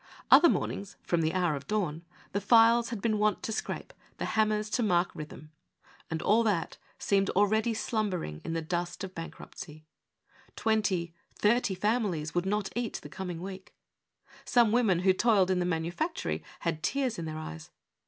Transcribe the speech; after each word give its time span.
Other 0.31 0.49
mornings, 0.49 0.95
from 1.03 1.21
the 1.21 1.35
hour 1.35 1.55
of 1.55 1.67
dawn, 1.67 2.03
the 2.31 2.41
files 2.41 2.89
had 2.89 3.01
been 3.03 3.19
wont 3.19 3.43
to 3.43 3.51
scrape, 3.51 3.93
the 4.17 4.25
hammers 4.33 4.67
to 4.71 4.81
mark 4.81 5.11
rhythm, 5.13 5.51
and 6.09 6.23
all 6.23 6.41
that 6.41 6.77
seemed 6.97 7.29
already 7.29 7.75
slumbering 7.75 8.41
in 8.43 8.53
the 8.53 8.63
dust 8.63 9.03
of 9.03 9.13
bank 9.13 9.39
ruptcy. 9.39 9.85
Twenty, 10.55 11.13
thirty 11.35 11.75
families 11.75 12.33
would 12.33 12.47
not 12.47 12.71
eat 12.75 12.99
the 13.03 13.09
com 13.09 13.29
ing 13.29 13.41
week. 13.43 13.75
Some 14.43 14.71
women 14.71 15.01
who 15.01 15.13
toiled 15.13 15.51
in 15.51 15.59
the 15.59 15.65
manufactory 15.67 16.43
had 16.61 16.81
tears 16.81 17.19
in 17.19 17.25
their 17.25 17.37
eyes. 17.37 17.69